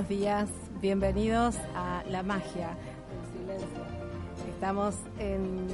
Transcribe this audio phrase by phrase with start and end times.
[0.00, 0.48] Buenos días,
[0.80, 2.74] bienvenidos a La Magia
[3.34, 3.84] Silencio.
[4.48, 5.66] Estamos en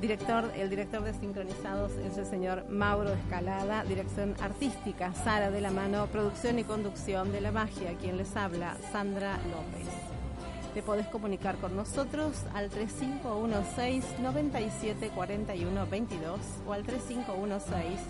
[0.00, 5.70] Director, el director de Sincronizados es el señor Mauro Escalada, dirección artística Sara de la
[5.70, 9.86] Mano, producción y conducción de La Magia, quien les habla, Sandra López.
[10.74, 18.00] Te podés comunicar con nosotros al 3516 9741 22 o al 3516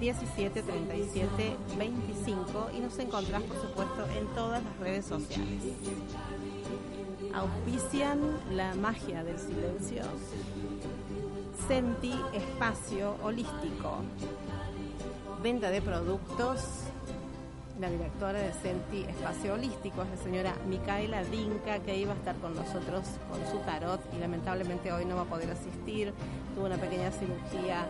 [0.00, 5.62] 1737 25 y nos encontrás por supuesto en todas las redes sociales.
[7.34, 8.20] Auspician
[8.52, 10.02] la magia del silencio.
[11.66, 14.02] Senti Espacio Holístico.
[15.42, 16.84] Venta de productos
[17.80, 22.36] la directora de Senti Espacio Holístico, es la señora Micaela Dinka, que iba a estar
[22.36, 26.12] con nosotros con su tarot y lamentablemente hoy no va a poder asistir.
[26.54, 27.86] Tuvo una pequeña cirugía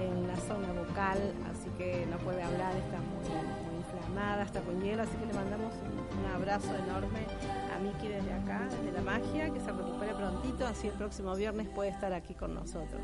[0.00, 1.18] en la zona bucal,
[1.50, 5.74] así que no puede hablar, está muy, inflamada, está con hielo, así que le mandamos
[5.74, 6.00] un,
[6.34, 7.26] abrazo enorme
[7.74, 11.68] a Miki desde acá, desde la magia, que se recupere prontito, así el próximo viernes
[11.68, 13.02] puede estar aquí con nosotros.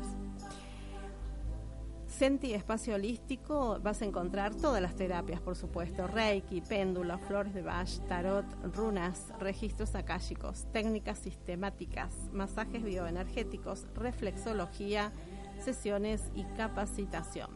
[2.07, 7.61] Senti Espacio Holístico vas a encontrar todas las terapias, por supuesto, Reiki, péndulo, flores de
[7.61, 8.45] Bach, tarot,
[8.75, 15.11] runas, registros akáshicos, técnicas sistemáticas, masajes bioenergéticos, reflexología,
[15.67, 17.49] sesiones y capacitación.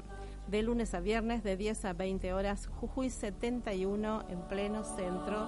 [0.48, 5.48] De lunes a viernes de 10 a 20 horas, Jujuy 71 en pleno centro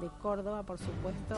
[0.00, 1.36] de Córdoba, por supuesto,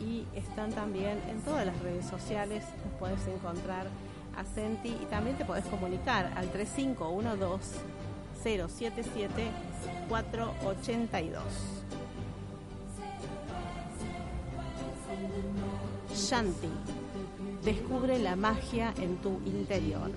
[0.00, 3.88] y están también en todas las redes sociales, los puedes encontrar
[4.38, 7.76] a Senti y también te podés comunicar al 3512
[8.42, 9.50] 077
[10.08, 11.42] 482.
[16.14, 16.95] Shanti.
[17.66, 20.12] Descubre la magia en tu interior.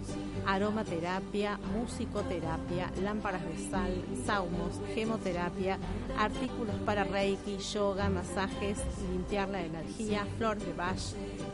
[0.46, 5.80] Aromaterapia, musicoterapia, lámparas de sal, saumos, gemoterapia,
[6.16, 8.78] artículos para reiki, yoga, masajes,
[9.12, 11.00] limpiar la energía, flor de Bach,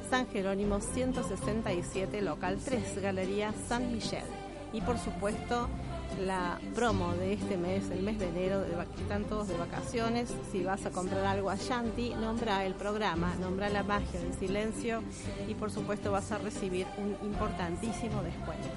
[0.09, 4.25] San Jerónimo 167, local 3, Galería San Michel.
[4.73, 5.69] Y por supuesto,
[6.19, 10.33] la promo de este mes, el mes de enero, de, están todos de vacaciones.
[10.51, 15.03] Si vas a comprar algo a Shanti, nombra el programa, nombra la magia del silencio
[15.47, 18.69] y por supuesto vas a recibir un importantísimo descuento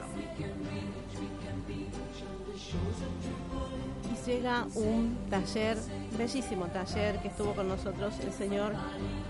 [4.29, 5.79] llega un taller,
[6.19, 8.75] bellísimo taller que estuvo con nosotros el señor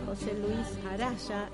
[0.05, 1.49] José Luis Araya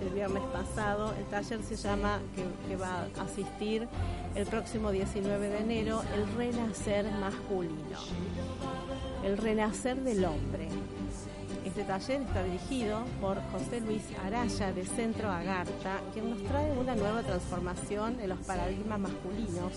[0.00, 1.12] el, viernes pasado.
[1.18, 3.86] El taller se llama, que, va a asistir
[4.34, 7.98] el próximo 19 de enero, el renacer masculino,
[9.22, 10.68] el renacer del hombre.
[11.66, 16.94] Este taller está dirigido por José Luis Araya de Centro Agarta, quien nos trae una
[16.94, 19.72] nueva transformación en los paradigmas masculinos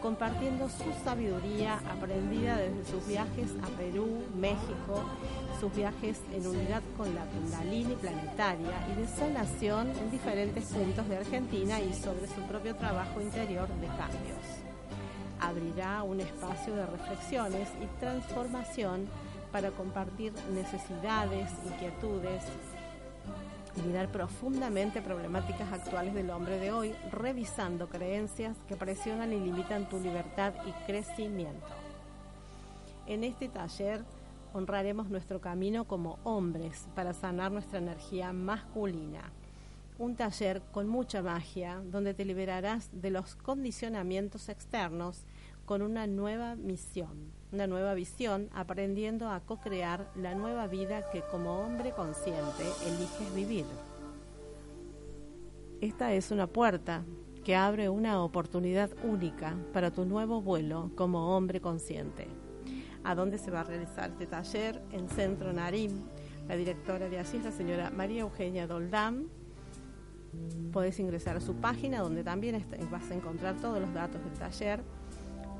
[0.00, 5.04] compartiendo su sabiduría aprendida desde sus viajes a Perú, México,
[5.60, 11.18] sus viajes en unidad con la Kundalini planetaria y de sanación en diferentes puntos de
[11.18, 14.40] Argentina y sobre su propio trabajo interior de cambios.
[15.40, 19.06] Abrirá un espacio de reflexiones y transformación
[19.52, 22.42] para compartir necesidades, inquietudes,
[23.84, 30.00] mirar profundamente problemáticas actuales del hombre de hoy, revisando creencias que presionan y limitan tu
[30.00, 31.66] libertad y crecimiento.
[33.06, 34.04] En este taller
[34.52, 39.32] honraremos nuestro camino como hombres para sanar nuestra energía masculina.
[39.98, 45.24] Un taller con mucha magia donde te liberarás de los condicionamientos externos
[45.66, 51.60] con una nueva misión, una nueva visión, aprendiendo a co-crear la nueva vida que como
[51.60, 53.64] hombre consciente eliges vivir.
[55.80, 57.04] Esta es una puerta
[57.44, 62.28] que abre una oportunidad única para tu nuevo vuelo como hombre consciente.
[63.02, 64.82] ¿A dónde se va a realizar este taller?
[64.92, 66.02] En Centro Narim.
[66.48, 69.28] La directora de allí es la señora María Eugenia Doldam.
[70.70, 74.82] Puedes ingresar a su página donde también vas a encontrar todos los datos del taller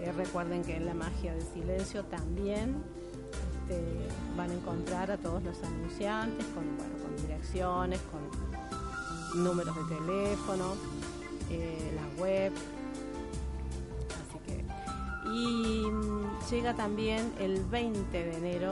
[0.01, 2.83] Eh, recuerden que en la magia del silencio también
[3.63, 3.83] este,
[4.37, 6.65] van a encontrar a todos los anunciantes con,
[7.03, 8.21] con direcciones, con
[9.43, 10.77] números de teléfono,
[11.51, 12.53] eh, la web,
[15.33, 18.71] y mm, llega también el 20 de enero.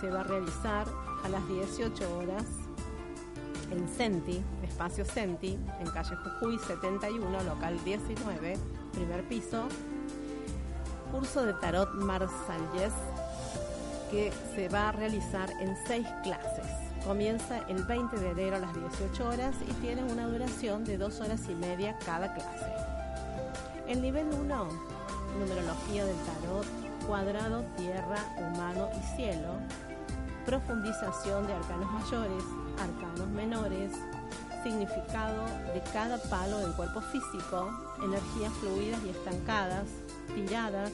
[0.00, 0.86] Se va a realizar
[1.24, 2.44] a las 18 horas
[3.70, 8.56] en Senti, Espacio Senti, en calle Jujuy 71, local 19,
[8.92, 9.66] primer piso.
[11.12, 12.92] Curso de Tarot Marsallés
[14.10, 16.66] que se va a realizar en seis clases.
[17.06, 21.20] Comienza el 20 de enero a las 18 horas y tiene una duración de dos
[21.20, 22.69] horas y media cada clase.
[23.90, 24.68] El nivel 1,
[25.40, 26.64] numerología del tarot,
[27.08, 29.54] cuadrado, tierra, humano y cielo,
[30.46, 32.44] profundización de arcanos mayores,
[32.78, 33.90] arcanos menores,
[34.62, 35.44] significado
[35.74, 37.68] de cada palo del cuerpo físico,
[38.00, 39.88] energías fluidas y estancadas,
[40.36, 40.92] tiradas,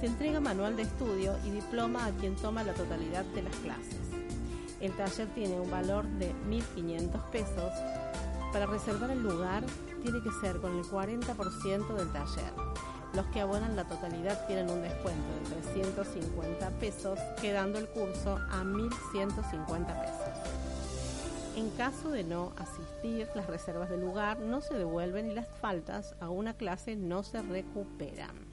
[0.00, 4.00] se entrega manual de estudio y diploma a quien toma la totalidad de las clases.
[4.80, 7.72] El taller tiene un valor de 1.500 pesos.
[8.52, 9.62] Para reservar el lugar
[10.04, 12.52] tiene que ser con el 40% del taller.
[13.14, 18.62] Los que abonan la totalidad tienen un descuento de 350 pesos, quedando el curso a
[18.62, 20.28] 1.150 pesos.
[21.56, 26.14] En caso de no asistir, las reservas del lugar no se devuelven y las faltas
[26.20, 28.52] a una clase no se recuperan.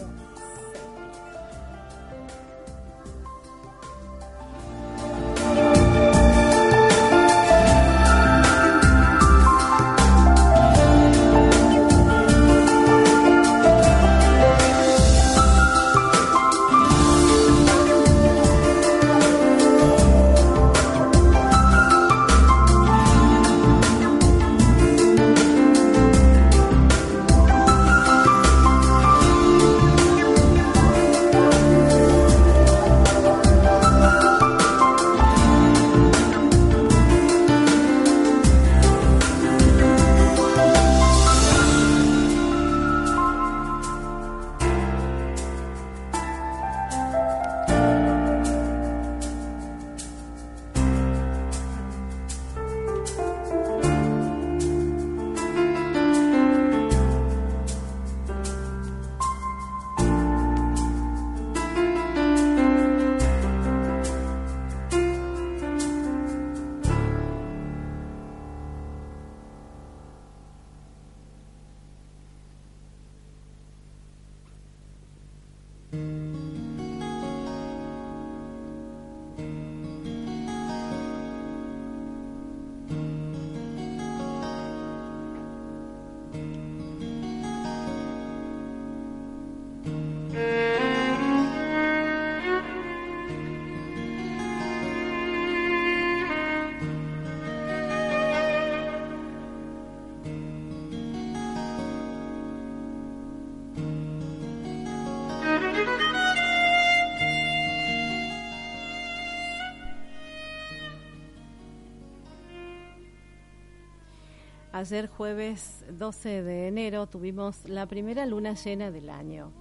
[114.75, 119.51] Ayer jueves 12 de enero tuvimos la primera luna llena del año.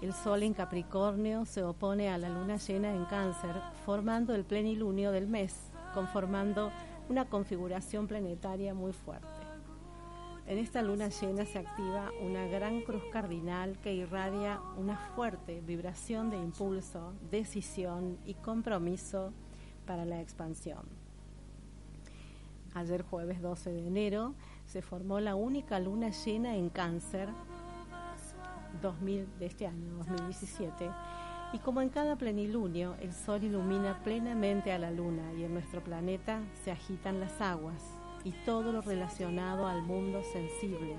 [0.00, 5.10] El Sol en Capricornio se opone a la luna llena en Cáncer, formando el plenilunio
[5.10, 6.70] del mes, conformando
[7.08, 9.26] una configuración planetaria muy fuerte.
[10.46, 16.30] En esta luna llena se activa una gran cruz cardinal que irradia una fuerte vibración
[16.30, 19.32] de impulso, decisión y compromiso
[19.84, 21.03] para la expansión.
[22.74, 24.34] Ayer jueves 12 de enero
[24.66, 27.28] se formó la única luna llena en cáncer
[28.82, 30.90] 2000, de este año, 2017.
[31.52, 35.84] Y como en cada plenilunio, el sol ilumina plenamente a la luna y en nuestro
[35.84, 37.80] planeta se agitan las aguas
[38.24, 40.96] y todo lo relacionado al mundo sensible,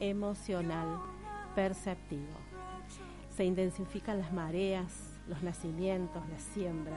[0.00, 0.98] emocional,
[1.54, 2.38] perceptivo.
[3.28, 6.96] Se intensifican las mareas, los nacimientos, la siembra,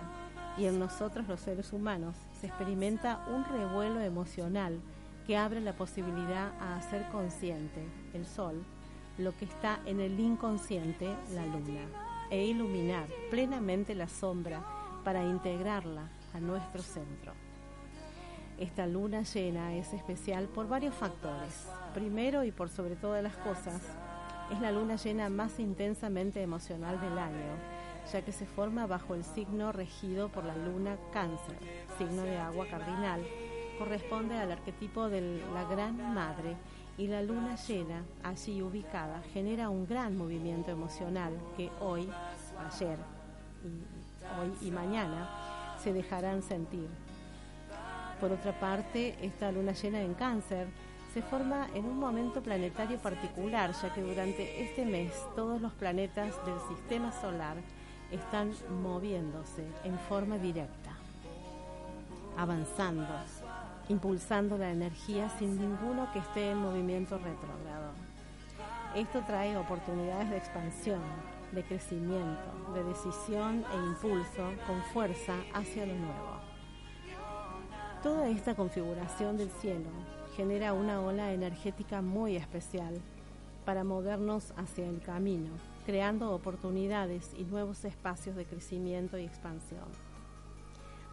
[0.57, 4.81] y en nosotros los seres humanos se experimenta un revuelo emocional
[5.27, 8.63] que abre la posibilidad a hacer consciente el sol,
[9.19, 11.85] lo que está en el inconsciente, la luna,
[12.31, 14.63] e iluminar plenamente la sombra
[15.03, 17.33] para integrarla a nuestro centro.
[18.57, 21.67] Esta luna llena es especial por varios factores.
[21.93, 23.81] Primero y por sobre todas las cosas,
[24.51, 27.80] es la luna llena más intensamente emocional del año,
[28.11, 31.57] ya que se forma bajo el signo regido por la luna cáncer,
[31.97, 33.25] signo de agua cardinal,
[33.77, 36.55] corresponde al arquetipo de la Gran Madre
[36.97, 42.09] y la luna llena, allí ubicada, genera un gran movimiento emocional que hoy,
[42.69, 42.97] ayer,
[44.39, 46.87] hoy y mañana se dejarán sentir.
[48.19, 50.67] Por otra parte, esta luna llena en cáncer
[51.13, 56.35] se forma en un momento planetario particular, ya que durante este mes todos los planetas
[56.45, 57.57] del sistema solar
[58.11, 58.51] están
[58.83, 60.91] moviéndose en forma directa,
[62.37, 63.07] avanzando,
[63.89, 67.91] impulsando la energía sin ninguno que esté en movimiento retrógrado.
[68.95, 71.01] Esto trae oportunidades de expansión,
[71.53, 76.41] de crecimiento, de decisión e impulso con fuerza hacia lo nuevo.
[78.03, 79.89] Toda esta configuración del cielo
[80.35, 82.99] genera una ola energética muy especial
[83.65, 85.51] para movernos hacia el camino,
[85.81, 89.85] creando oportunidades y nuevos espacios de crecimiento y expansión.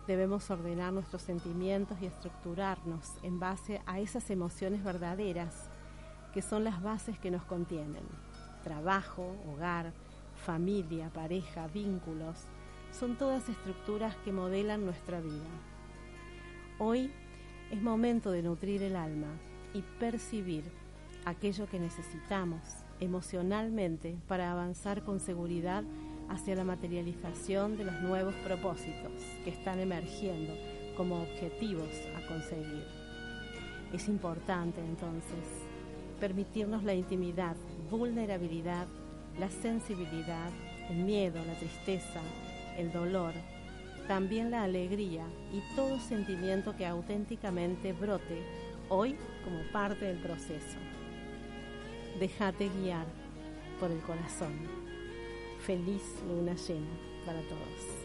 [0.07, 5.69] Debemos ordenar nuestros sentimientos y estructurarnos en base a esas emociones verdaderas
[6.33, 8.05] que son las bases que nos contienen.
[8.65, 9.93] Trabajo, hogar,
[10.47, 12.37] familia, pareja, vínculos,
[12.91, 15.51] son todas estructuras que modelan nuestra vida.
[16.79, 17.13] Hoy
[17.71, 19.29] es momento de nutrir el alma
[19.75, 20.65] y percibir
[21.27, 22.63] aquello que necesitamos
[23.01, 25.85] emocionalmente para avanzar con seguridad
[26.29, 29.13] hacia la materialización de los nuevos propósitos
[29.45, 30.55] que están emergiendo
[30.97, 32.85] como objetivos a conseguir.
[33.93, 35.45] Es importante entonces
[36.21, 37.57] permitirnos la intimidad,
[37.91, 38.87] vulnerabilidad,
[39.39, 40.51] la sensibilidad,
[40.91, 42.21] el miedo, la tristeza,
[42.77, 43.33] el dolor,
[44.09, 48.43] también la alegría y todo sentimiento que auténticamente brote
[48.89, 50.79] hoy como parte del proceso.
[52.19, 53.07] Déjate guiar
[53.79, 54.53] por el corazón.
[55.65, 57.98] Feliz luna llena para todos.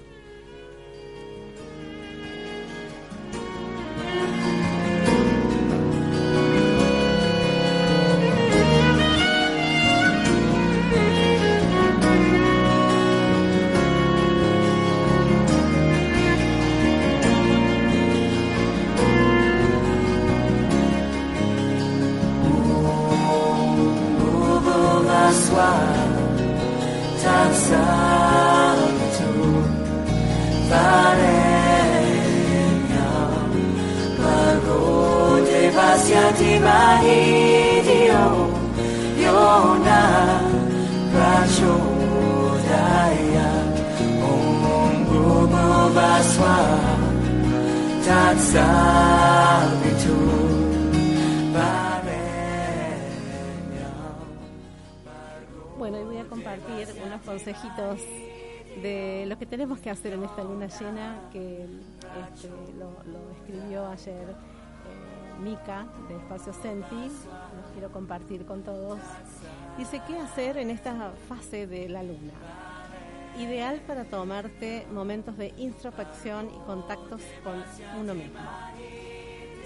[55.78, 58.00] Bueno, y voy a compartir unos consejitos
[58.82, 61.66] de lo que tenemos que hacer en esta luna llena que
[62.34, 64.36] este, lo, escribió ayer
[65.44, 69.00] Mika de Espacio Senti, los quiero compartir con todos.
[69.78, 72.34] Dice, ¿qué hacer en esta fase de la luna?
[73.38, 77.62] Ideal para tomarte momentos de introspección y contactos con
[78.00, 78.40] uno mismo.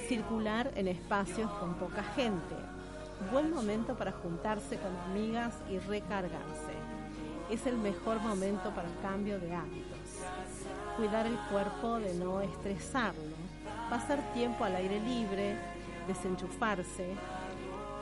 [0.07, 2.55] Circular en espacios con poca gente.
[3.31, 6.73] Buen momento para juntarse con amigas y recargarse.
[7.51, 9.97] Es el mejor momento para cambio de hábitos.
[10.97, 13.36] Cuidar el cuerpo de no estresarlo.
[13.89, 15.55] Pasar tiempo al aire libre,
[16.07, 17.15] desenchufarse.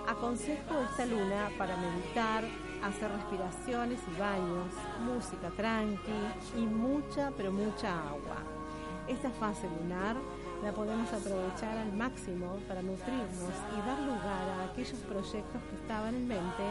[0.07, 2.43] Aconsejo esta luna para meditar,
[2.83, 4.73] hacer respiraciones y baños,
[5.05, 8.37] música tranqui y mucha, pero mucha agua.
[9.07, 10.15] Esta fase lunar
[10.63, 16.15] la podemos aprovechar al máximo para nutrirnos y dar lugar a aquellos proyectos que estaban
[16.15, 16.63] en mente.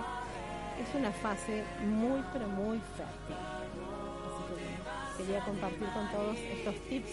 [0.82, 3.36] Es una fase muy, pero muy fértil.
[4.26, 7.12] Así que quería compartir con todos estos tips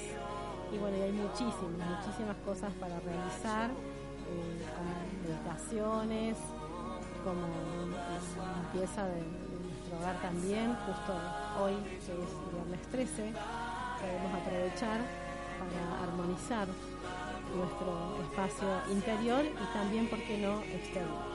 [0.72, 4.92] y bueno, hay muchísimas, muchísimas cosas para realizar, eh, como
[5.28, 6.38] meditaciones,
[7.24, 7.48] como
[8.72, 9.22] limpieza de,
[9.62, 11.14] nuestro hogar también, justo
[11.62, 13.34] hoy que es viernes 13,
[14.00, 15.00] podemos aprovechar
[15.60, 16.68] para armonizar
[17.56, 21.32] nuestro espacio interior y también, ¿por qué no, exterior.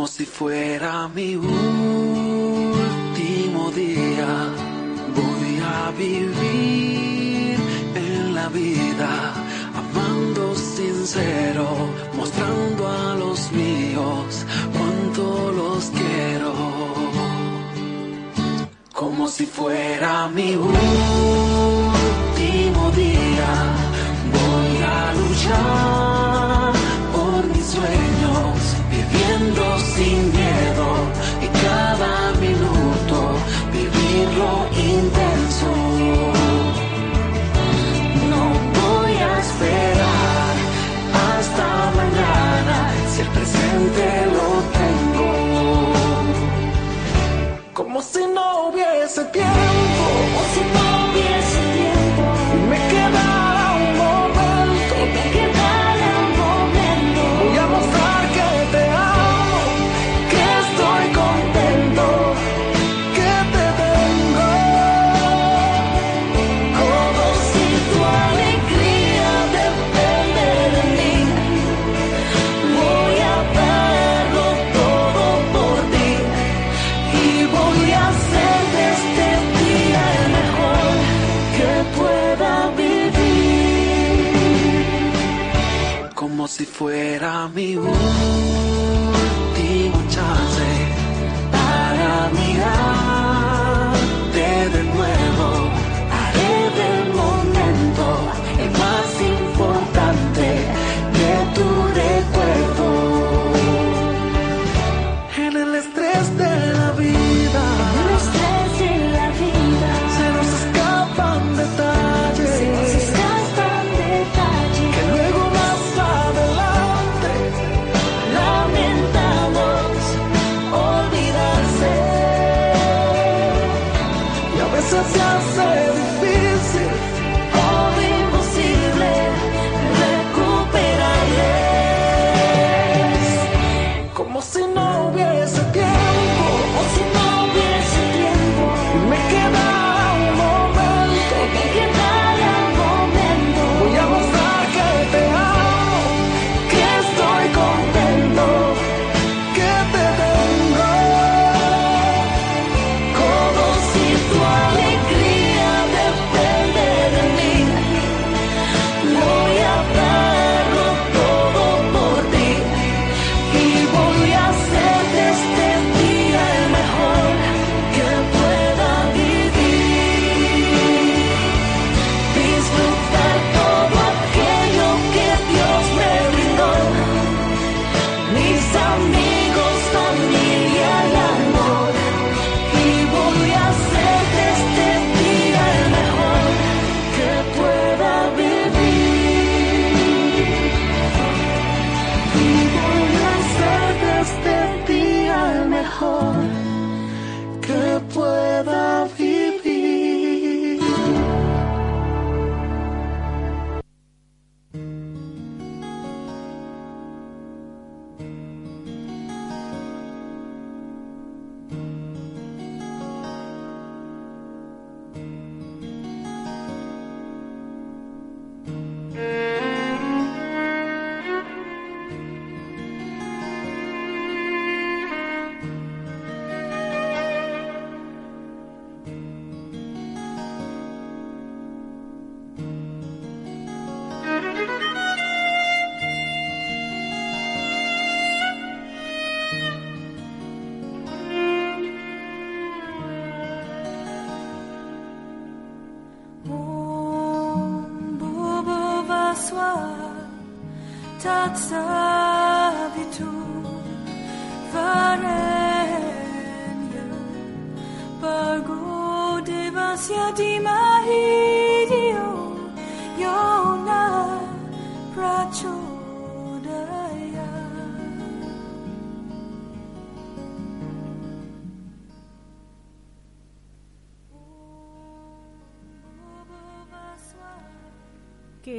[0.00, 1.60] como si fuera mi último
[3.72, 4.48] día.
[5.14, 7.58] Voy a vivir
[7.94, 9.34] en la vida,
[9.82, 11.66] amando sincero,
[12.16, 16.54] mostrando a los míos cuánto los quiero.
[18.94, 20.80] Como si fuera mi último
[22.96, 23.52] día,
[24.36, 26.72] voy a luchar
[27.12, 28.09] por mi sueño
[30.00, 30.88] sin miedo
[31.42, 33.36] y cada minuto
[33.70, 35.29] vivirlo intentando.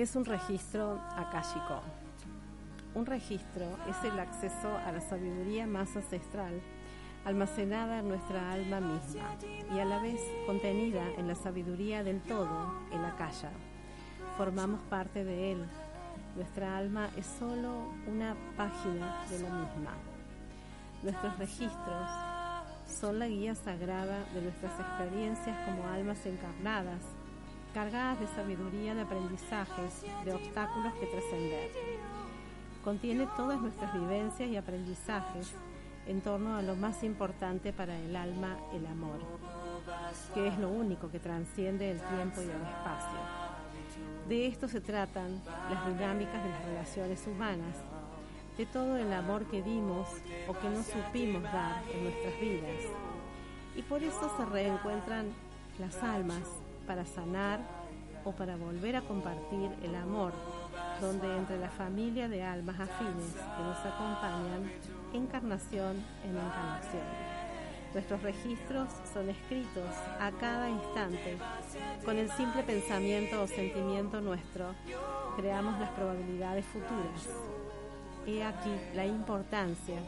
[0.01, 1.79] ¿Qué es un registro akáshico?
[2.95, 6.59] Un registro es el acceso a la sabiduría más ancestral
[7.23, 9.35] almacenada en nuestra alma misma
[9.71, 13.51] y a la vez contenida en la sabiduría del todo, el akasha.
[14.37, 15.65] Formamos parte de él.
[16.35, 19.93] Nuestra alma es solo una página de la misma.
[21.03, 22.09] Nuestros registros
[22.87, 27.20] son la guía sagrada de nuestras experiencias como almas encarnadas
[27.73, 31.71] cargadas de sabiduría, de aprendizajes, de obstáculos que trascender.
[32.83, 35.53] Contiene todas nuestras vivencias y aprendizajes
[36.07, 39.19] en torno a lo más importante para el alma, el amor,
[40.33, 43.19] que es lo único que transciende el tiempo y el espacio.
[44.27, 47.75] De esto se tratan las dinámicas de las relaciones humanas,
[48.57, 50.07] de todo el amor que dimos
[50.47, 52.81] o que no supimos dar en nuestras vidas.
[53.75, 55.27] Y por eso se reencuentran
[55.79, 56.43] las almas
[56.87, 57.59] para sanar
[58.23, 60.33] o para volver a compartir el amor,
[60.99, 64.71] donde entre la familia de almas afines que nos acompañan,
[65.13, 67.31] encarnación en encarnación.
[67.93, 69.89] Nuestros registros son escritos
[70.19, 71.37] a cada instante.
[72.05, 74.73] Con el simple pensamiento o sentimiento nuestro,
[75.35, 77.27] creamos las probabilidades futuras.
[78.25, 79.99] He aquí la importancia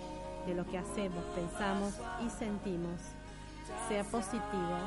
[0.46, 3.02] de lo que hacemos, pensamos y sentimos
[3.88, 4.78] sea positivo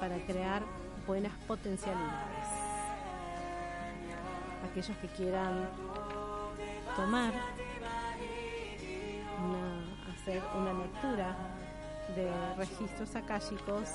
[0.00, 0.62] para crear
[1.06, 2.48] buenas potencialidades.
[4.70, 5.68] Aquellos que quieran
[6.96, 7.32] tomar,
[10.12, 11.36] hacer una lectura
[12.14, 13.88] de registros akáshicos,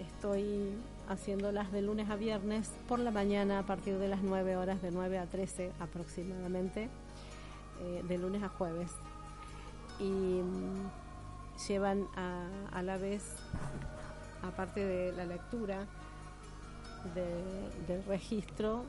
[0.00, 0.74] estoy
[1.08, 4.90] haciéndolas de lunes a viernes por la mañana a partir de las 9 horas, de
[4.90, 6.88] 9 a 13 aproximadamente,
[7.80, 8.90] eh, de lunes a jueves.
[10.00, 10.90] Y mm,
[11.68, 13.22] llevan a la vez
[14.46, 15.86] aparte de la lectura
[17.14, 18.84] del registro,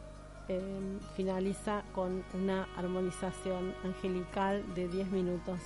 [0.47, 5.59] em, finaliza con una armonización angelical de 10 minutos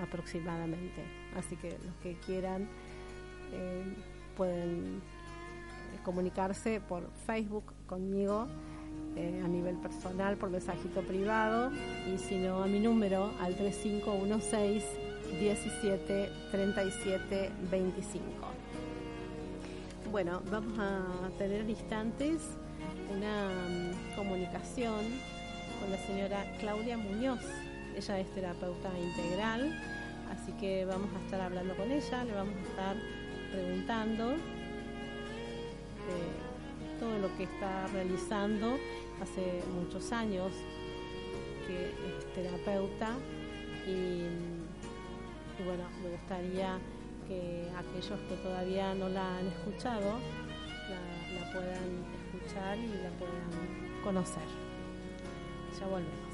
[0.00, 1.02] aproximadamente.
[1.36, 2.68] Así que los que quieran
[3.52, 3.94] em,
[4.36, 5.00] pueden
[6.04, 8.46] comunicarse por Facebook conmigo
[9.16, 11.70] eh, a nivel personal por mensajito privado
[12.06, 14.84] y si no a mi número al 3516
[15.40, 18.57] 17 37 25.
[20.10, 22.40] Bueno, vamos a tener instantes
[23.14, 25.04] una mm, comunicación
[25.80, 27.40] con la señora Claudia Muñoz.
[27.94, 29.78] Ella es terapeuta integral,
[30.30, 32.96] así que vamos a estar hablando con ella, le vamos a estar
[33.52, 34.38] preguntando eh,
[36.98, 38.78] todo lo que está realizando
[39.20, 40.52] hace muchos años
[41.66, 43.10] que es terapeuta
[43.86, 44.22] y
[45.64, 46.78] bueno, me gustaría
[47.28, 50.18] que aquellos que todavía no la han escuchado
[50.88, 54.42] la, puedan escuchar y la puedan conocer.
[55.78, 56.27] Ya volvemos.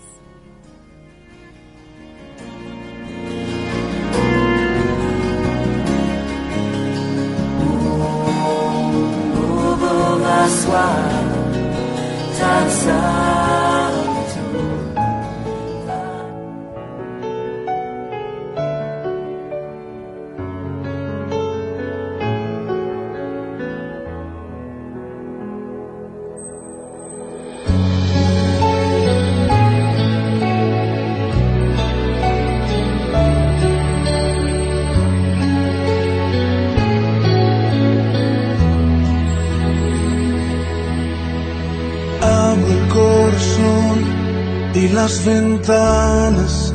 [45.24, 46.74] Ventanas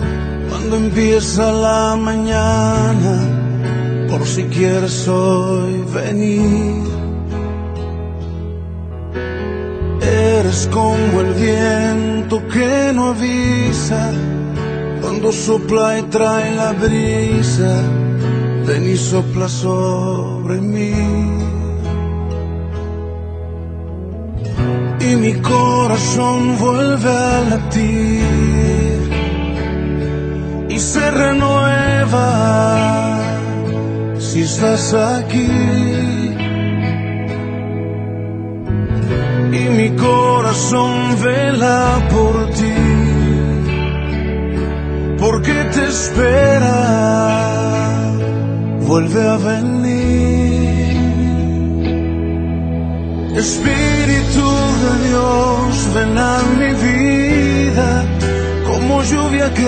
[0.49, 3.15] cuando empieza la mañana,
[4.09, 6.83] por si quieres hoy venir.
[10.01, 14.11] Eres como el viento que no avisa,
[15.01, 17.81] cuando sopla y trae la brisa,
[18.65, 21.48] ven y sopla sobre mí.
[25.99, 28.21] Corazón vuelve a latir
[30.69, 32.29] y se renueva
[34.17, 35.51] si estás aquí.
[39.51, 42.73] Y mi corazón vela por ti,
[45.19, 46.48] porque te espera,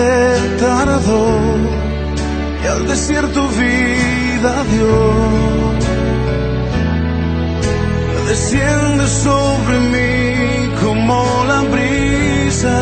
[0.02, 1.24] que tardó
[2.62, 4.94] y al desierto vida dio.
[8.28, 11.18] Desciende sobre mí como
[11.50, 12.76] la brisa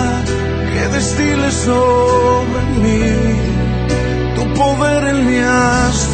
[0.73, 3.11] que destile sobre mí
[4.37, 6.10] tu poder en mi astro.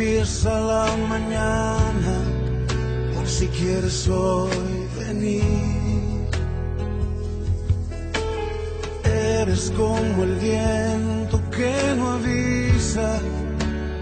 [0.00, 2.14] Empieza la mañana,
[3.14, 5.42] por si quieres hoy venir.
[9.04, 13.20] Eres como el viento que no avisa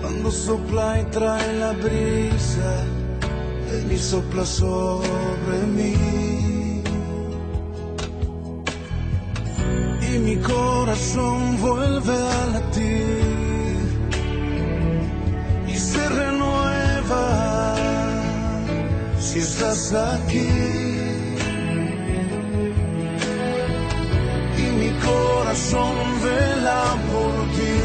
[0.01, 2.71] cuando sopla y trae la brisa,
[3.69, 5.95] ven y sopla sobre mí.
[10.01, 13.28] y mi corazón vuelve a latir
[19.29, 20.49] si estás aquí.
[24.63, 27.79] Y mi corazón vela por ti,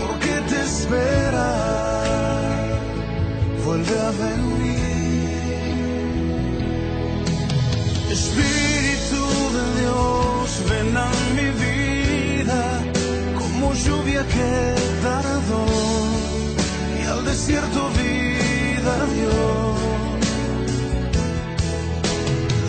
[0.00, 1.50] porque te espera,
[3.64, 4.62] vuelve a venir.
[8.18, 9.22] Espíritu
[9.56, 12.62] de Dios, ven a mi vida
[13.40, 14.52] como lluvia que
[15.06, 15.64] tardó
[17.00, 17.80] y al desierto
[18.82, 19.30] dio.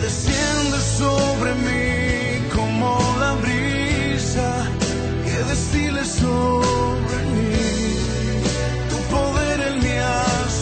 [0.02, 4.48] Desciende sobre mí como la brisa
[5.24, 7.54] que destile sobre mí.
[8.90, 9.96] Tu poder en mí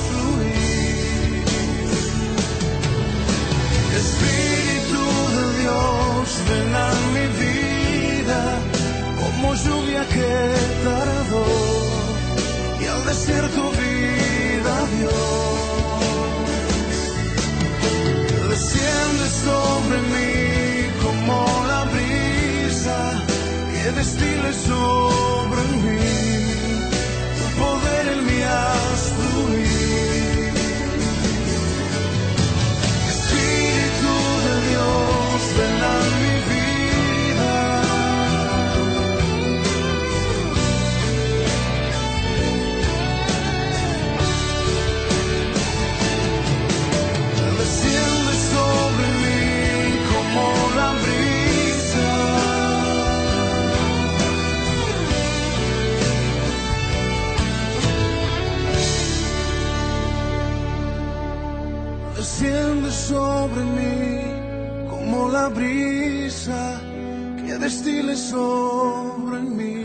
[0.09, 1.45] fluir.
[4.03, 5.05] Espíritu
[5.37, 8.43] de Dios, ven a mi vida
[9.21, 10.33] como lluvia que
[10.85, 11.45] tardó
[12.81, 13.92] y al desierto vida
[19.13, 23.23] Desciende sobre mí como la brisa
[23.71, 25.99] que destile sobre mí.
[27.37, 28.82] Tu poder en mí haz
[63.63, 66.81] mí como la brisa
[67.45, 69.85] que destile sobre mí.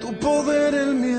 [0.00, 1.14] Tu poder en mí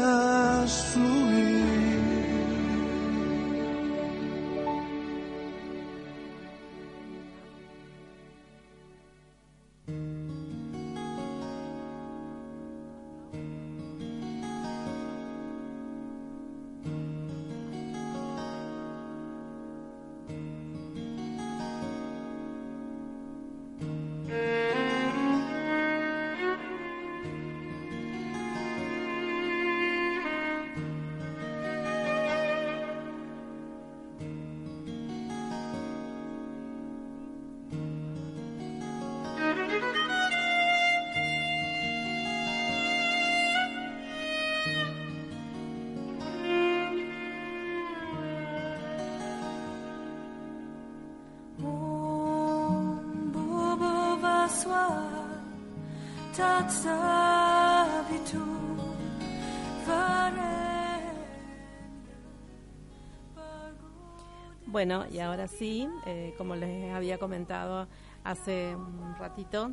[64.65, 67.87] Bueno, y ahora sí, eh, como les había comentado
[68.23, 69.71] hace un ratito,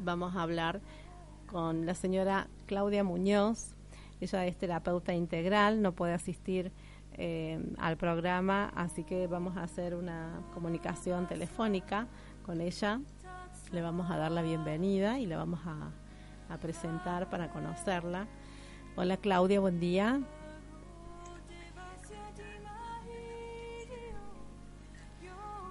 [0.00, 0.80] vamos a hablar
[1.46, 3.76] con la señora Claudia Muñoz.
[4.20, 6.72] Ella es terapeuta integral, no puede asistir
[7.14, 12.08] eh, al programa, así que vamos a hacer una comunicación telefónica
[12.44, 13.00] con ella.
[13.72, 18.26] Le vamos a dar la bienvenida y la vamos a, a presentar para conocerla.
[18.96, 20.20] Hola Claudia, buen día.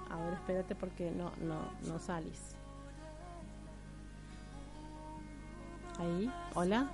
[0.08, 2.54] A ver, espérate porque no, no, no salís.
[5.98, 6.88] Ahí, hola.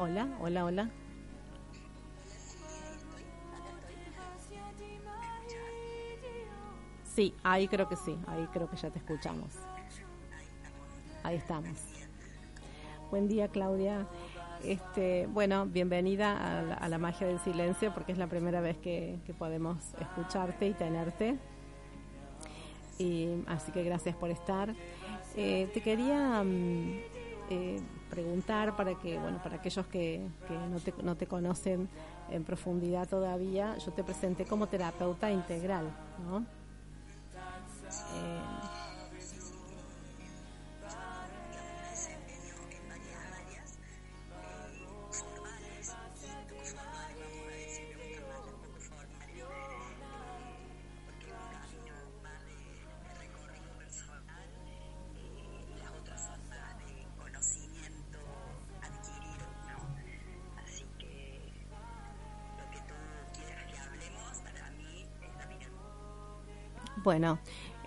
[0.00, 0.90] Hola, hola, hola.
[7.14, 9.52] Sí, ahí creo que sí, ahí creo que ya te escuchamos.
[11.22, 11.76] Ahí estamos.
[13.10, 14.06] Buen día, Claudia.
[14.64, 18.78] Este, bueno, bienvenida a la, a la, magia del silencio porque es la primera vez
[18.78, 21.36] que, podemos escucharte y tenerte.
[22.98, 24.74] Y, así que gracias por estar.
[25.36, 27.00] Eh, te quería mm,
[27.50, 31.90] eh, preguntar para que, bueno, para aquellos que, que no, te, no, te, conocen
[32.30, 35.90] en profundidad todavía, yo te presenté como terapeuta integral,
[36.24, 36.61] ¿no?
[67.02, 67.40] Bueno,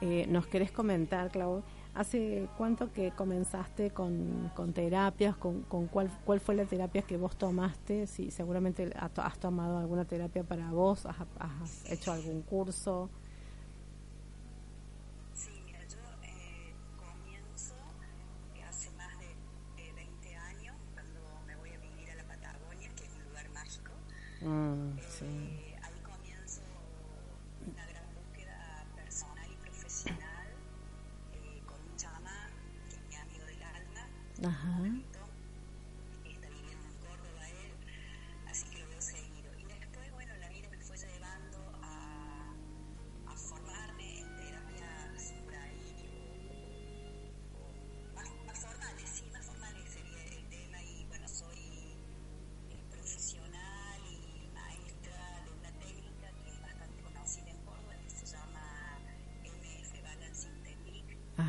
[0.06, 5.36] eh, nos querés comentar, Clau, ¿hace cuánto que comenzaste con, terapias?
[5.36, 8.08] ¿Con, con cuál, cuál fue la terapia que vos tomaste?
[8.08, 13.10] Si seguramente has tomado alguna terapia para vos, has, has hecho algún curso.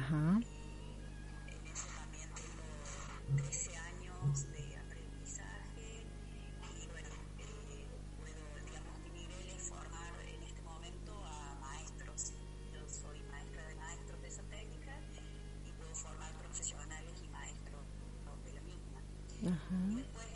[0.06, 0.38] Ajá.
[1.48, 6.06] Entonces también tengo 13 años de aprendizaje
[6.62, 7.08] y bueno,
[8.16, 12.34] puedo, digamos, mi nivel es formar en este momento a maestros.
[12.72, 14.92] Yo soy maestra de maestros de esa técnica
[15.64, 17.82] y puedo formar profesionales y maestros
[18.44, 19.00] de la misma.
[19.42, 20.35] Ajá.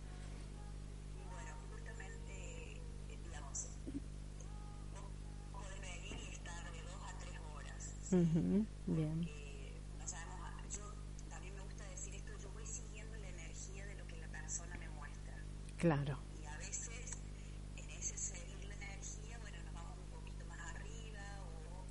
[8.23, 8.65] -huh.
[8.87, 9.29] Bien.
[15.77, 16.19] Claro.
[16.39, 17.17] Y a veces,
[17.75, 21.85] en ese seguir la energía, bueno, nos vamos un poquito más arriba, o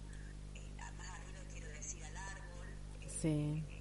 [0.54, 2.68] eh, más arriba quiero decir al árbol.
[3.00, 3.64] Eh, sí.
[3.68, 3.79] Eh,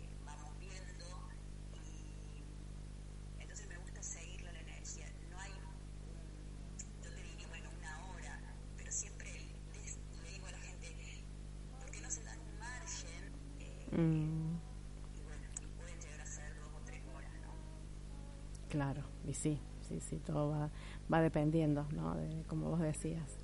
[19.39, 20.69] sí, sí, sí, todo va,
[21.11, 22.15] va dependiendo, ¿no?
[22.15, 23.37] De, como vos decías,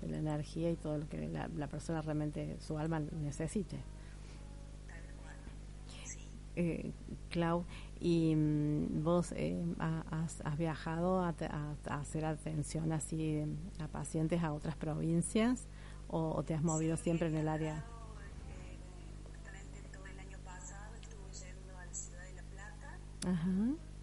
[0.00, 3.78] de la energía y todo lo que la, la persona realmente, su alma necesite.
[6.56, 6.92] Eh,
[7.30, 7.64] Clau,
[7.98, 13.88] y mm, vos eh, has, has, viajado a, a, a, hacer atención así mm, a
[13.88, 15.66] pacientes a otras provincias
[16.08, 17.84] o, te has movido siempre en el área?
[23.26, 23.93] Ajá.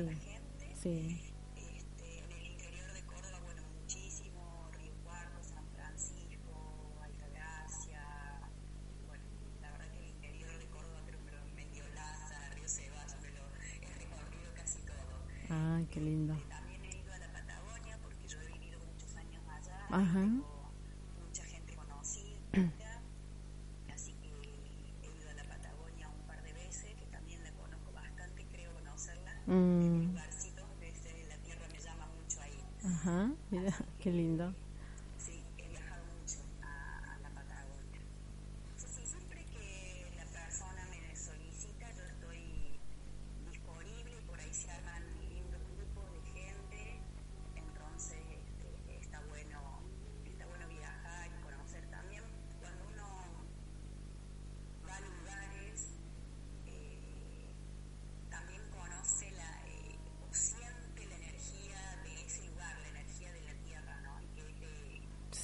[0.00, 0.06] sí.
[0.06, 0.76] la gente.
[0.82, 1.32] Sí.
[1.56, 8.02] Este, en el interior de Córdoba, bueno, muchísimo, Río Cuarto, San Francisco, Altagracia,
[9.06, 9.24] bueno,
[9.62, 13.42] la verdad que el interior de Córdoba creo que lo medio Laza, Río Cebas, pero
[13.62, 14.96] he recorrido casi todo.
[15.50, 16.34] Ah, qué lindo.
[16.34, 19.86] Este, también he ido a la Patagonia porque yo he vivido muchos años allá.
[19.90, 20.28] Ajá.
[34.06, 34.54] Qué lindo.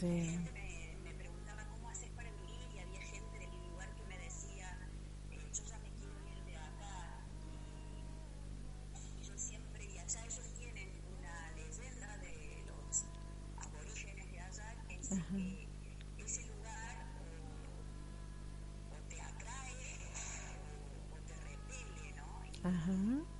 [0.00, 0.06] sí.
[0.54, 4.16] me, me preguntaba cómo haces para vivir y había gente de mi lugar que me
[4.16, 4.78] decía,
[5.30, 7.26] eh, yo ya me quiero ir de acá
[8.96, 10.88] y, yo siempre, y allá ellos tienen
[11.18, 13.04] una leyenda de los
[13.58, 15.68] aborígenes de allá es que
[16.24, 16.96] ese lugar
[18.90, 19.98] o, te atrae
[21.12, 22.68] o, te repele, ¿no?
[22.70, 23.39] Ajá.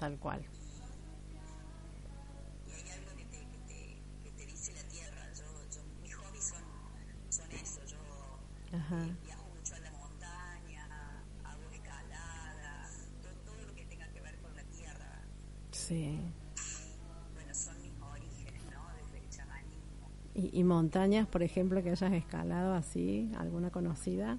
[0.00, 0.40] Tal cual.
[8.72, 9.04] Ajá.
[9.24, 10.88] Viajo mucho a la montaña,
[11.44, 12.88] hago escalada,
[13.44, 15.22] todo, lo que tenga que ver con la tierra.
[15.72, 16.18] Sí.
[17.34, 18.86] Bueno, son mis orígenes, ¿no?
[19.04, 20.08] Desde el chamanismo.
[20.34, 23.30] ¿Y, ¿Y, montañas, por ejemplo, que hayas escalado así?
[23.36, 24.38] ¿Alguna conocida?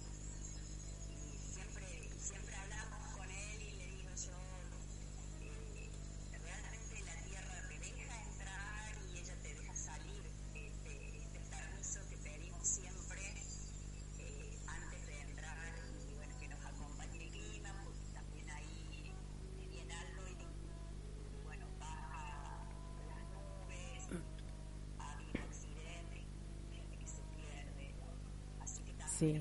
[29.21, 29.39] Sí,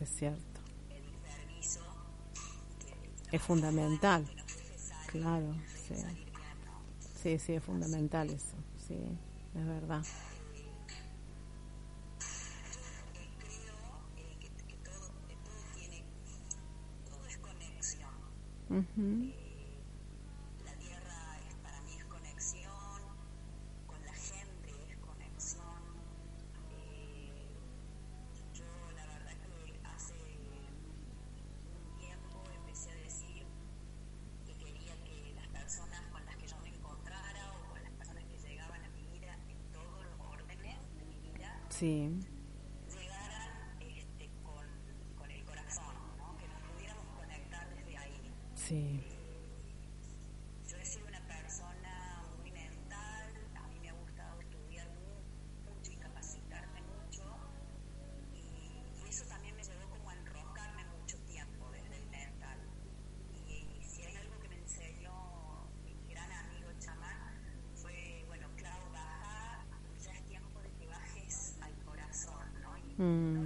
[0.00, 0.60] es cierto.
[3.30, 4.24] Es fundamental,
[5.08, 5.54] claro,
[5.86, 5.94] sí.
[7.22, 8.56] Sí, sí, es fundamental eso,
[8.88, 8.96] sí,
[9.54, 10.02] es verdad.
[18.70, 19.45] Uh.
[41.78, 42.25] Sí.
[72.98, 73.45] Mm.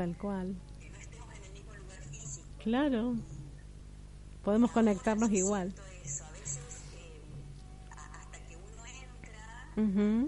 [0.00, 0.56] Tal cual.
[0.80, 2.46] Que no estemos en el mismo lugar físico.
[2.64, 3.16] Claro.
[4.42, 5.74] Podemos conectarnos igual.
[5.74, 7.20] Eh,
[7.90, 8.56] hasta que
[9.76, 10.19] Uh -huh.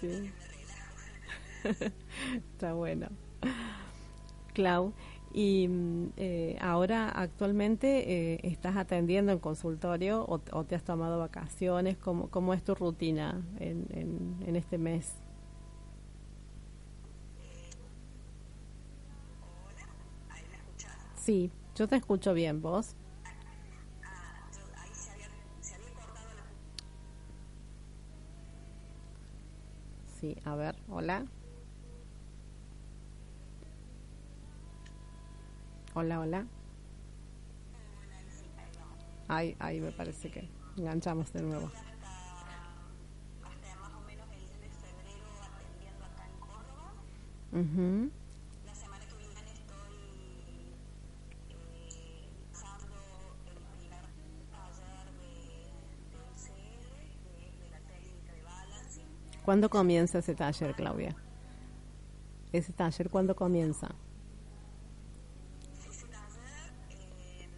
[0.00, 0.32] sí.
[2.52, 3.08] Está bueno.
[4.54, 4.92] Clau,
[5.32, 11.98] y mm, eh, ahora actualmente eh, estás atendiendo en consultorio o, te has tomado vacaciones.
[11.98, 15.12] ¿Cómo, cómo es tu rutina en, en, en este mes?
[21.16, 22.94] Sí, yo te escucho bien, vos.
[30.26, 31.24] Sí, a ver, hola.
[35.94, 36.48] Hola, hola.
[39.28, 41.66] Ahí, ahí me parece que enganchamos de nuevo.
[41.66, 41.80] hasta
[43.76, 46.92] más o menos el 10 de febrero atendiendo acá en Córdoba.
[59.46, 61.14] ¿Cuándo comienza ese taller, Claudia?
[62.52, 63.94] ¿Ese taller cuándo comienza?
[66.90, 66.90] Eh.
[66.90, 67.48] Eh,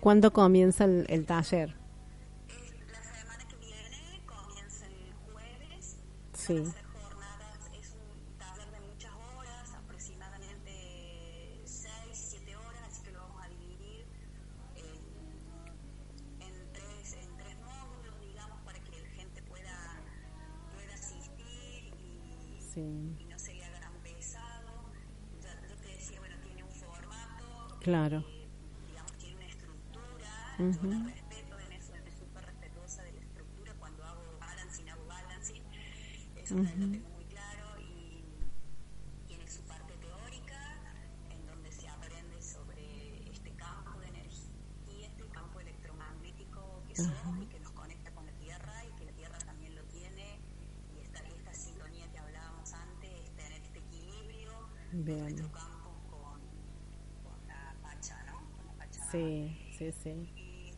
[0.00, 1.76] ¿Cuándo comienza el, el taller?
[2.48, 5.98] es la semana que viene comienza el jueves.
[6.32, 6.64] Sí.
[27.88, 28.22] Claro.
[28.86, 30.28] digamos, tiene una estructura,
[30.58, 35.06] yo la respeto en eso, soy súper respetuosa de la estructura cuando hago balancing, hago
[35.06, 35.62] balancing,
[36.36, 36.54] eso
[59.10, 60.10] Sí, sí, sí.
[60.36, 60.72] Y,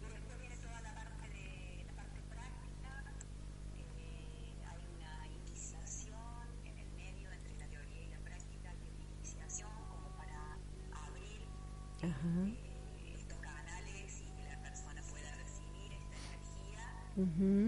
[0.00, 3.04] y después viene toda la parte de la parte práctica.
[3.76, 9.04] Eh, hay una iniciación en el medio entre la teoría y la práctica, hay una
[9.04, 10.56] iniciación como para
[11.06, 11.42] abrir
[12.02, 12.48] Ajá.
[12.48, 16.84] eh, estos canales y que la persona pueda recibir esta energía.
[17.16, 17.52] Ujú.
[17.52, 17.67] Es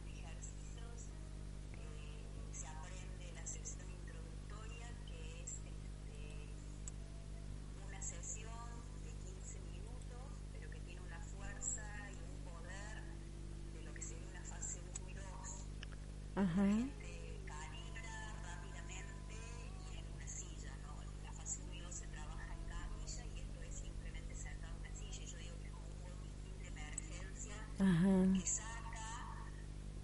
[26.65, 28.33] emergencia Ajá.
[28.33, 29.51] que saca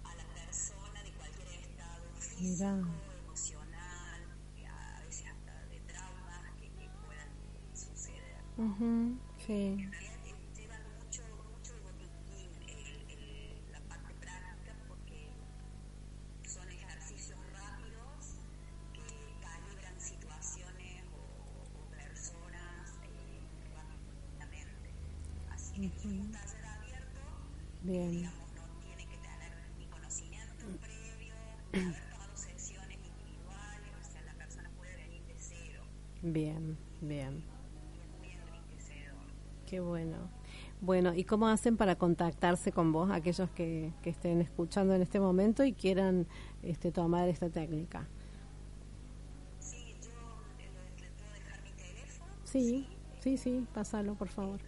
[0.04, 3.18] a la persona de cualquier estado físico, Mira.
[3.24, 4.22] emocional,
[4.68, 7.30] a veces hasta de traumas que, que puedan
[7.74, 8.44] suceder.
[9.44, 9.88] Sí.
[36.22, 36.76] Bien.
[37.00, 37.44] Bien.
[38.18, 39.14] muy enriquecedor.
[39.66, 40.30] Qué bueno.
[40.80, 45.20] Bueno, ¿y cómo hacen para contactarse con vos, aquellos que, que estén escuchando en este
[45.20, 46.26] momento y quieran
[46.62, 48.08] este, tomar esta técnica?
[49.60, 50.10] Sí, yo
[50.58, 52.32] eh, le puedo dejar mi teléfono.
[52.44, 52.86] Sí,
[53.20, 54.60] sí, sí, pásalo, por favor.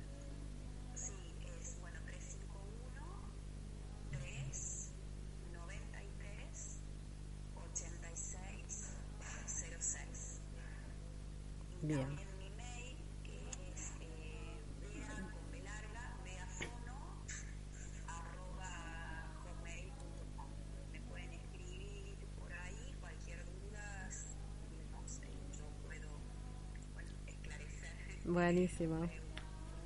[28.50, 29.08] Buenísimo.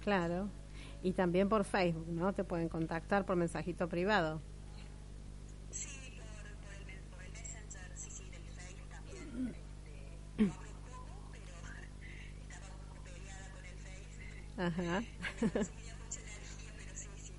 [0.01, 0.49] Claro.
[1.03, 2.33] Y también por Facebook, ¿no?
[2.33, 4.41] Te pueden contactar por mensajito privado.
[5.71, 5.87] Sí,
[6.17, 6.25] por,
[6.65, 9.55] por, el, por el Messenger, sí, sí, del Face también.
[9.55, 11.45] Este, lo abro poco, pero
[12.41, 14.23] estaba un poco peleada con el Face.
[14.57, 15.03] Ajá.
[15.41, 17.33] Consumía mucha energía, pero sí, sí,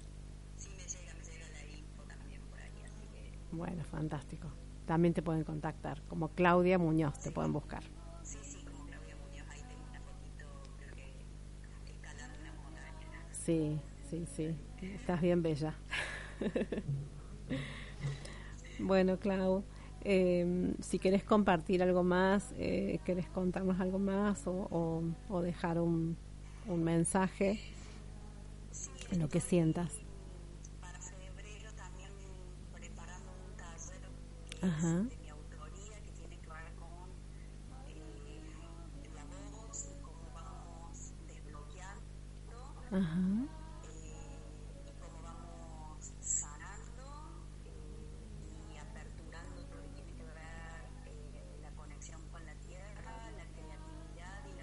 [0.57, 4.47] sí me llega, me llega la info también por ahí, así que Bueno, fantástico.
[4.86, 6.03] También te pueden contactar.
[6.03, 7.82] Como Claudia Muñoz te pueden buscar.
[13.45, 13.79] Sí,
[14.09, 14.55] sí, sí.
[14.81, 15.73] Estás bien bella.
[18.79, 19.63] Bueno, Clau,
[20.03, 25.79] eh, si querés compartir algo más, eh, querés contarnos algo más o, o- o dejar
[25.79, 26.17] un,
[26.67, 27.59] un mensaje,
[29.17, 29.93] lo que sientas.
[30.81, 32.09] Para febrero también
[32.73, 34.01] preparando un taller
[34.61, 35.05] Ajá,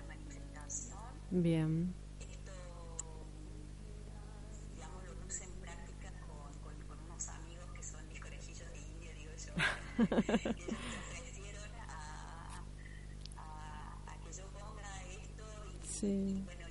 [0.06, 0.98] manifestación.
[1.30, 2.52] bien, Esto,
[4.74, 9.32] digamos, lo puse en práctica con, unos amigos que son mis conejillos de India, digo
[9.32, 9.52] yo,
[9.98, 12.64] ellos me ofrecieron a,
[14.24, 16.61] que yo ponga esto y, sí, bueno,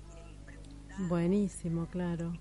[0.00, 2.32] quieren preguntar, Buenísimo, claro.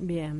[0.00, 0.39] estoy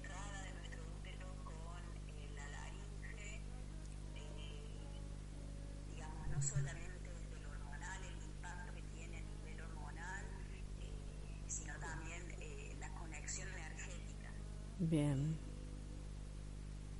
[14.79, 15.37] bien,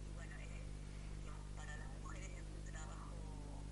[0.07, 0.63] Y bueno, eh,
[1.19, 3.63] digamos, para las mujeres es un trabajo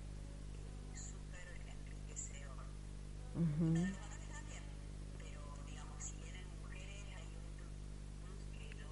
[0.54, 2.66] eh, súper enriquecedor.
[3.34, 4.64] ujú, Para los varones también,
[5.18, 8.90] pero digamos, si vienen mujeres, hay un plus que lo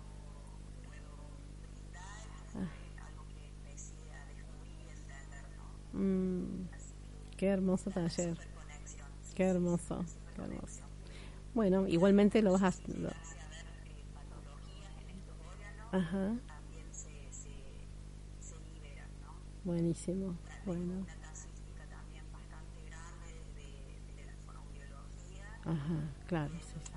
[0.86, 1.12] puedo
[1.60, 2.62] brindar, que fue
[3.06, 5.98] algo que empecé a descubrir y entender, ¿no?
[5.98, 6.68] Mm,
[7.38, 8.36] qué hermoso taller,
[9.34, 10.04] qué hermoso,
[10.36, 10.82] qué hermoso.
[11.54, 12.92] Bueno, igualmente lo vas a...
[12.98, 13.12] lo-
[15.92, 16.38] Ajá,
[19.64, 21.06] buenísimo, bueno,
[25.64, 26.92] ajá, claro, sí, sí.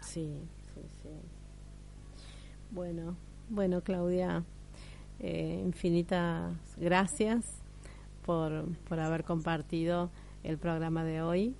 [0.00, 1.39] Sí, sí, sí.
[2.72, 3.16] Bueno,
[3.48, 4.44] bueno, Claudia,
[5.18, 7.44] eh, infinitas gracias
[8.24, 10.12] por, por haber compartido
[10.44, 11.56] el programa de hoy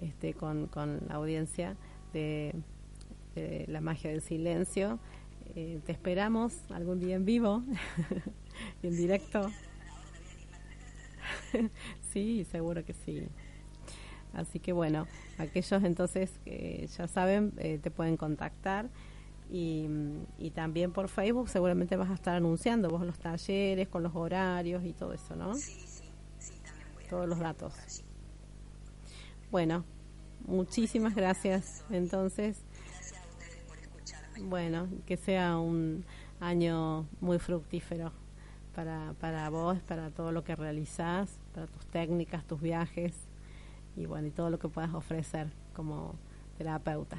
[0.00, 1.76] este, con, con la audiencia
[2.14, 2.54] de,
[3.66, 4.98] La Magia del Silencio.
[5.54, 7.62] Eh, te esperamos algún día en vivo,
[8.82, 9.50] en directo.
[12.12, 13.28] sí, seguro que sí.
[14.32, 15.06] Así que bueno,
[15.36, 18.88] aquellos entonces que ya saben, eh, te pueden contactar
[19.50, 19.86] y,
[20.38, 24.84] y también por Facebook seguramente vas a estar anunciando vos los talleres con los horarios
[24.84, 25.54] y todo eso, ¿no?
[25.54, 26.04] Sí, sí,
[26.38, 27.74] sí, también voy a Todos los datos.
[29.50, 29.84] Bueno,
[30.46, 31.84] muchísimas gracias.
[31.90, 34.40] Entonces, Gracias a ustedes por escucharme.
[34.48, 36.04] bueno, que sea un
[36.40, 38.12] año muy fructífero
[38.74, 43.14] para, para vos, para todo lo que realizás, para tus técnicas, tus viajes
[43.96, 46.16] y bueno, y todo lo que puedas ofrecer como
[46.58, 47.18] terapeuta.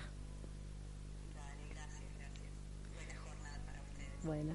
[1.33, 2.51] Dale, gracias, gracias.
[2.93, 4.14] Buena jornada para ustedes.
[4.25, 4.53] Bueno,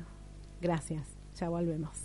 [0.61, 1.07] gracias.
[1.37, 1.97] Ya volvemos.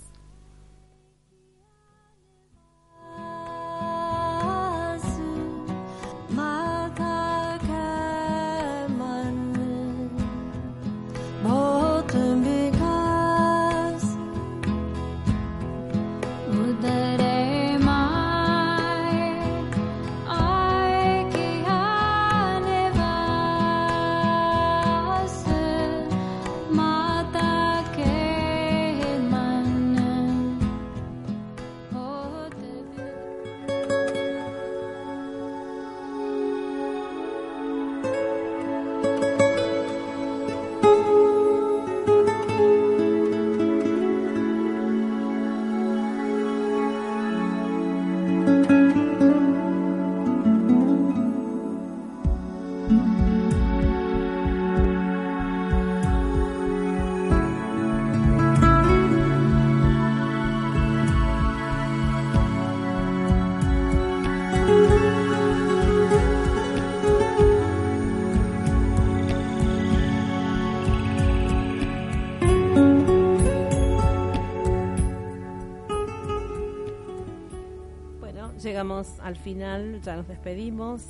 [78.92, 81.04] Al final, ya nos despedimos.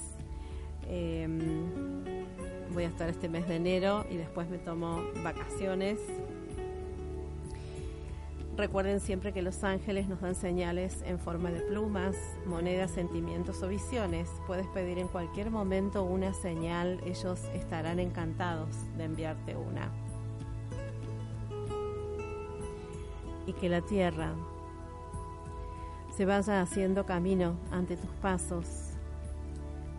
[0.88, 1.28] Eh,
[2.74, 6.00] voy a estar este mes de enero y después me tomo vacaciones.
[8.58, 12.16] Recuerden siempre que los ángeles nos dan señales en forma de plumas,
[12.46, 14.30] monedas, sentimientos o visiones.
[14.48, 19.92] Puedes pedir en cualquier momento una señal, ellos estarán encantados de enviarte una.
[23.46, 24.34] Y que la tierra
[26.16, 28.68] se vaya haciendo camino ante tus pasos,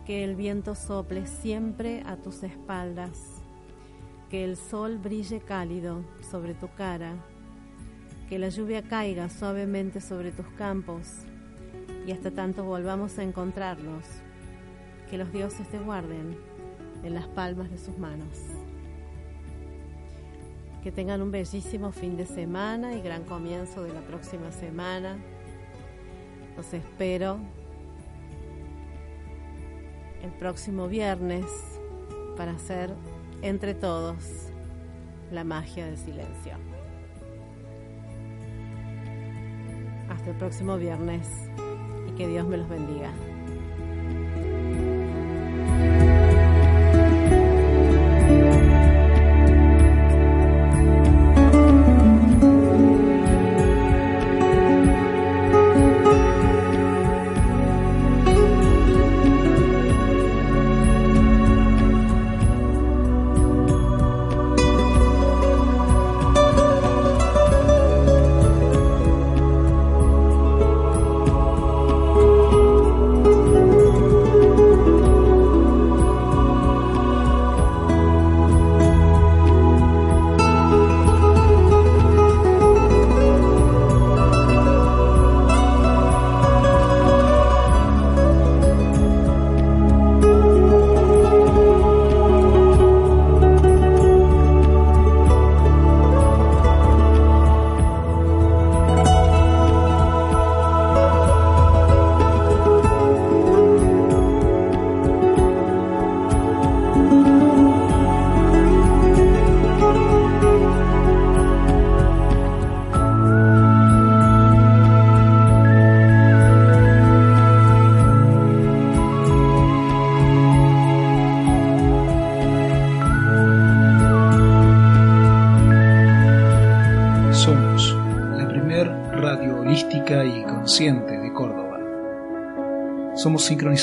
[0.05, 3.43] que el viento sople siempre a tus espaldas,
[4.29, 7.13] que el sol brille cálido sobre tu cara,
[8.29, 11.07] que la lluvia caiga suavemente sobre tus campos.
[12.07, 14.03] Y hasta tanto volvamos a encontrarnos,
[15.11, 16.35] que los dioses te guarden
[17.03, 18.39] en las palmas de sus manos.
[20.81, 25.17] Que tengan un bellísimo fin de semana y gran comienzo de la próxima semana.
[26.57, 27.37] Los espero
[30.23, 31.45] el próximo viernes
[32.35, 32.93] para hacer
[33.43, 34.49] entre todos
[35.31, 36.53] la magia del silencio.
[40.09, 41.27] Hasta el próximo viernes
[42.09, 43.11] y que Dios me los bendiga.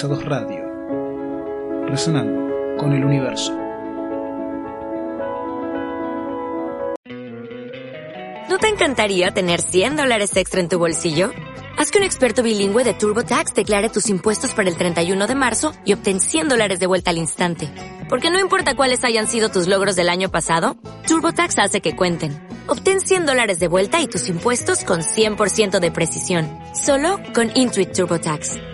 [0.08, 3.54] Radio, resonando con el universo.
[8.50, 11.30] ¿No te encantaría tener 100 dólares extra en tu bolsillo?
[11.78, 15.72] Haz que un experto bilingüe de TurboTax declare tus impuestos para el 31 de marzo
[15.86, 17.70] y obtén 100 dólares de vuelta al instante.
[18.10, 20.76] Porque no importa cuáles hayan sido tus logros del año pasado,
[21.08, 22.46] TurboTax hace que cuenten.
[22.66, 26.46] Obtén 100 dólares de vuelta y tus impuestos con 100% de precisión.
[26.74, 28.73] Solo con Intuit TurboTax.